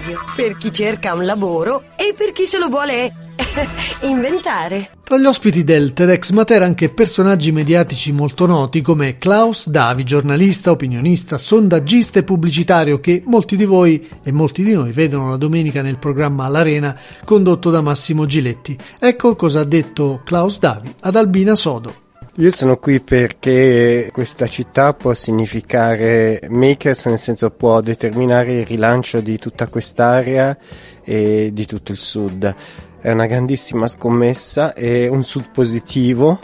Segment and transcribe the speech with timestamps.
[0.00, 3.12] radio, per chi cerca un lavoro e per chi se lo vuole
[4.02, 4.90] inventare.
[5.04, 10.70] Tra gli ospiti del TEDx Matera anche personaggi mediatici molto noti come Klaus Davi, giornalista,
[10.70, 15.82] opinionista, sondaggista e pubblicitario che molti di voi e molti di noi vedono la domenica
[15.82, 18.76] nel programma L'Arena condotto da Massimo Giletti.
[18.98, 21.99] Ecco cosa ha detto Klaus Davi ad Albina Sodo.
[22.36, 29.20] Io sono qui perché questa città può significare makers, nel senso può determinare il rilancio
[29.20, 30.56] di tutta quest'area
[31.02, 32.54] e di tutto il sud.
[33.00, 36.38] È una grandissima scommessa, è un sud positivo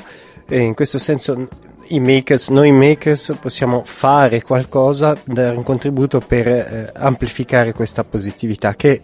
[0.49, 1.49] e in questo senso
[1.89, 8.75] i makers, noi makers possiamo fare qualcosa, dare un contributo per eh, amplificare questa positività
[8.75, 9.03] che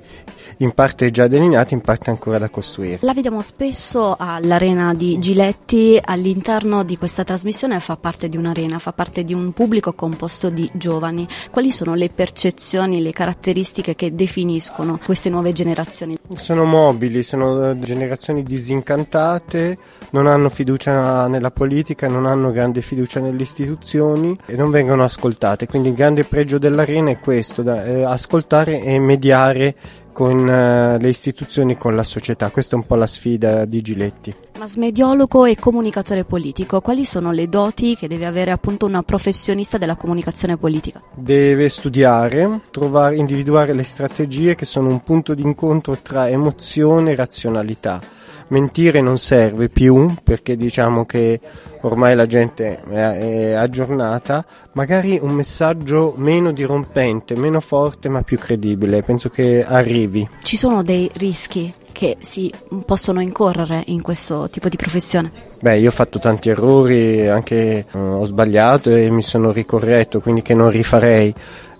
[0.59, 2.99] in parte è già delineata, in parte è ancora da costruire.
[3.03, 8.93] La vediamo spesso all'arena di Giletti, all'interno di questa trasmissione fa parte di un'arena, fa
[8.93, 11.27] parte di un pubblico composto di giovani.
[11.51, 16.19] Quali sono le percezioni, le caratteristiche che definiscono queste nuove generazioni?
[16.35, 19.79] Sono mobili, sono generazioni disincantate,
[20.11, 25.67] non hanno fiducia nella politica, non hanno grande fiducia nelle istituzioni e non vengono ascoltate.
[25.67, 29.75] Quindi il grande pregio dell'arena è questo, da, eh, ascoltare e mediare
[30.13, 32.51] con uh, le istituzioni, con la società.
[32.51, 34.35] Questa è un po' la sfida di Giletti.
[34.59, 39.97] Masmediologo e comunicatore politico, quali sono le doti che deve avere appunto una professionista della
[39.97, 41.01] comunicazione politica?
[41.15, 47.15] Deve studiare, trovare, individuare le strategie che sono un punto di incontro tra emozione e
[47.15, 48.21] razionalità
[48.53, 51.41] mentire non serve più perché diciamo che
[51.81, 54.45] ormai la gente è, aggiornata,
[54.75, 60.29] magari un messaggio meno dirompente, meno forte ma più credibile, penso che arrivi.
[60.43, 62.53] Ci sono dei rischi che si
[62.85, 65.51] possono incorrere in questo tipo di professione?
[65.63, 70.43] Beh, io ho fatto tanti errori, anche uh, ho sbagliato e mi sono ricorretto, quindi
[70.43, 71.33] che non rifarei.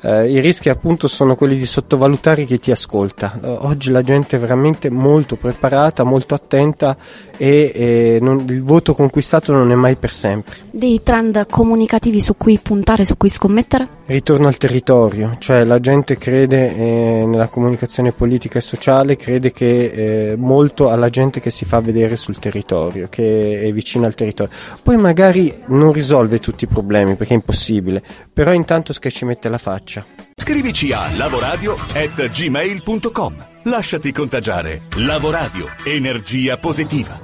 [0.03, 3.39] Uh, I rischi appunto sono quelli di sottovalutare chi ti ascolta.
[3.43, 6.97] Oggi la gente è veramente molto preparata, molto attenta
[7.37, 10.55] e, e non, il voto conquistato non è mai per sempre.
[10.71, 14.01] Dei trend comunicativi su cui puntare, su cui scommettere?
[14.07, 20.33] Ritorno al territorio, cioè la gente crede eh, nella comunicazione politica e sociale, crede che
[20.33, 24.55] eh, molto alla gente che si fa vedere sul territorio, che è vicina al territorio.
[24.83, 28.03] Poi magari non risolve tutti i problemi perché è impossibile,
[28.33, 30.07] però intanto che ci mette la faccia.
[30.35, 33.47] Scrivici a lavoradio@gmail.com.
[33.65, 34.83] Lasciati contagiare.
[34.97, 37.21] Lavoradio, energia positiva.